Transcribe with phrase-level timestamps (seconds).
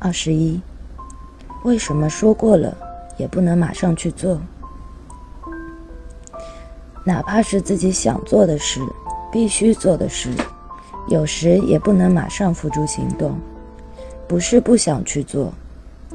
[0.00, 0.60] 二十一，
[1.64, 2.76] 为什么说过了
[3.16, 4.40] 也不能马上去做？
[7.04, 8.80] 哪怕是自己想做的事、
[9.32, 10.30] 必须做的事，
[11.08, 13.36] 有时也不能马上付诸行动。
[14.28, 15.52] 不是不想去做，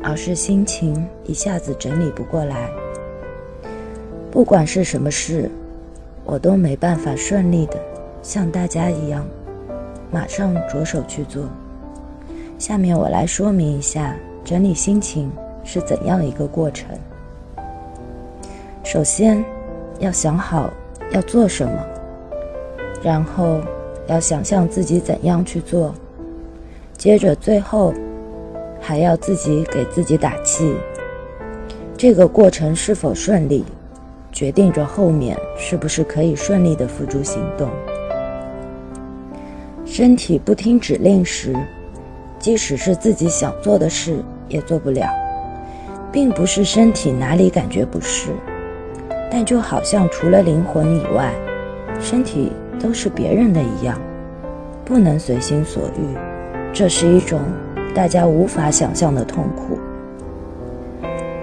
[0.01, 2.69] 而是心情一下子整理不过来。
[4.31, 5.51] 不管是什么事，
[6.23, 7.77] 我都没办法顺利的
[8.21, 9.25] 像大家一样，
[10.09, 11.49] 马上着手去做。
[12.65, 15.29] 下面我来说明一下整理心情
[15.65, 16.87] 是怎样一个过程。
[18.85, 19.43] 首先，
[19.99, 20.71] 要想好
[21.11, 21.73] 要做什么，
[23.03, 23.59] 然后
[24.07, 25.93] 要想象自己怎样去做，
[26.97, 27.93] 接着最后
[28.79, 30.73] 还要自己给自己打气。
[31.97, 33.65] 这个过程是否顺利，
[34.31, 37.67] 决定着后面是不是可以顺利的付诸行动。
[39.83, 41.53] 身体不听指令时。
[42.43, 44.17] 即使是自己想做的事，
[44.49, 45.07] 也做不了，
[46.11, 48.31] 并不是身体哪里感觉不适，
[49.31, 51.33] 但就好像除了灵魂以外，
[52.01, 53.97] 身体都是别人的一样，
[54.83, 56.17] 不能随心所欲。
[56.73, 57.39] 这是一种
[57.95, 59.79] 大家无法想象的痛苦。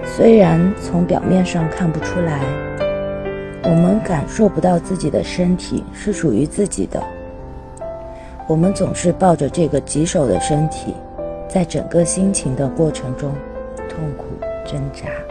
[0.05, 2.41] 虽然从表面上看不出来，
[3.63, 7.01] 我们感受不到自己的身体是属于自己的。
[8.51, 10.93] 我们总是抱着这个棘手的身体，
[11.47, 13.31] 在整个心情的过程中
[13.87, 14.25] 痛苦
[14.65, 15.30] 挣扎。